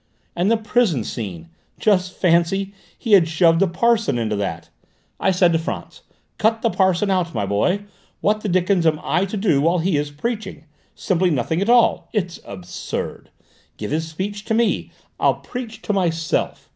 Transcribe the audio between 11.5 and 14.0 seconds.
at all: it's absurd. Give